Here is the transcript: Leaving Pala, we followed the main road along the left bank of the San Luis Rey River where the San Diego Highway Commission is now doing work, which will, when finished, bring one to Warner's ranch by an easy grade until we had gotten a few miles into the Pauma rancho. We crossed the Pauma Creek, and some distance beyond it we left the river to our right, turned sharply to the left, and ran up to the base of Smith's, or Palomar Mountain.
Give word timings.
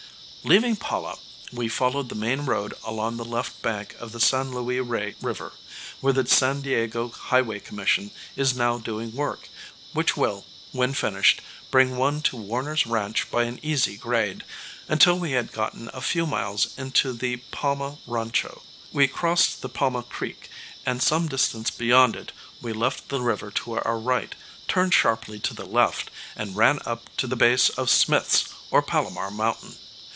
Leaving 0.43 0.75
Pala, 0.75 1.19
we 1.53 1.67
followed 1.69 2.09
the 2.09 2.15
main 2.15 2.41
road 2.47 2.73
along 2.83 3.15
the 3.15 3.23
left 3.23 3.61
bank 3.61 3.95
of 3.99 4.11
the 4.11 4.19
San 4.19 4.49
Luis 4.49 4.81
Rey 4.81 5.13
River 5.21 5.53
where 5.99 6.13
the 6.13 6.25
San 6.25 6.61
Diego 6.61 7.09
Highway 7.09 7.59
Commission 7.59 8.09
is 8.35 8.55
now 8.55 8.79
doing 8.79 9.13
work, 9.13 9.49
which 9.93 10.17
will, 10.17 10.43
when 10.71 10.93
finished, 10.95 11.43
bring 11.69 11.95
one 11.95 12.21
to 12.23 12.35
Warner's 12.35 12.87
ranch 12.87 13.29
by 13.29 13.43
an 13.43 13.59
easy 13.61 13.97
grade 13.97 14.43
until 14.87 15.19
we 15.19 15.33
had 15.33 15.51
gotten 15.51 15.91
a 15.93 16.01
few 16.01 16.25
miles 16.25 16.69
into 16.75 17.13
the 17.13 17.37
Pauma 17.51 17.99
rancho. 18.07 18.63
We 18.91 19.07
crossed 19.07 19.61
the 19.61 19.69
Pauma 19.69 20.01
Creek, 20.09 20.49
and 20.87 21.03
some 21.03 21.27
distance 21.27 21.69
beyond 21.69 22.15
it 22.15 22.31
we 22.59 22.73
left 22.73 23.09
the 23.09 23.21
river 23.21 23.51
to 23.51 23.73
our 23.73 23.99
right, 23.99 24.33
turned 24.67 24.95
sharply 24.95 25.37
to 25.41 25.53
the 25.53 25.65
left, 25.67 26.09
and 26.35 26.57
ran 26.57 26.79
up 26.83 27.15
to 27.17 27.27
the 27.27 27.35
base 27.35 27.69
of 27.69 27.91
Smith's, 27.91 28.45
or 28.71 28.81
Palomar 28.81 29.29
Mountain. 29.29 29.75